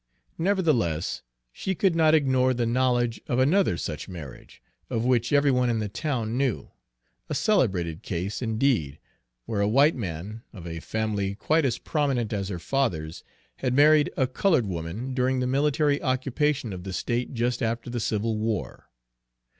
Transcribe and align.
Nevertheless, 0.39 1.21
she 1.53 1.75
could 1.75 1.95
not 1.95 2.15
ignore 2.15 2.55
the 2.55 2.65
knowledge 2.65 3.21
of 3.27 3.37
another 3.37 3.77
such 3.77 4.09
marriage, 4.09 4.59
of 4.89 5.05
which 5.05 5.31
every 5.31 5.51
one 5.51 5.69
in 5.69 5.77
the 5.77 5.87
town 5.89 6.35
knew, 6.35 6.71
a 7.29 7.35
celebrated 7.35 8.01
case, 8.01 8.41
indeed, 8.41 8.97
where 9.45 9.61
a 9.61 9.67
white 9.67 9.95
man, 9.95 10.41
of 10.53 10.65
a 10.65 10.79
family 10.79 11.35
quite 11.35 11.65
as 11.65 11.77
prominent 11.77 12.33
as 12.33 12.49
her 12.49 12.57
father's, 12.57 13.23
had 13.57 13.75
married 13.75 14.11
a 14.17 14.25
colored 14.25 14.65
woman 14.65 15.13
during 15.13 15.39
the 15.39 15.45
military 15.45 16.01
occupation 16.01 16.73
of 16.73 16.83
the 16.83 16.93
state 16.93 17.35
just 17.35 17.61
after 17.61 17.91
the 17.91 17.99
civil 17.99 18.39
war. 18.39 18.89